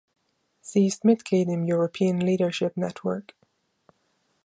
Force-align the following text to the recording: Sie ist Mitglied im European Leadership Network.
Sie 0.61 0.87
ist 0.87 1.03
Mitglied 1.05 1.47
im 1.49 1.63
European 1.69 2.19
Leadership 2.21 2.75
Network. 2.75 3.35